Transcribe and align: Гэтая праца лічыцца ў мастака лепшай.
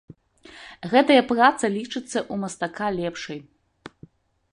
Гэтая 0.93 1.17
праца 1.31 1.65
лічыцца 1.75 2.19
ў 2.31 2.35
мастака 2.45 2.87
лепшай. 2.99 3.39